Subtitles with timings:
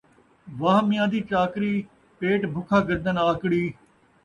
[0.59, 1.73] واہ میاں دی چاکری،
[2.17, 3.63] پیٹ بکھا گردن آکڑی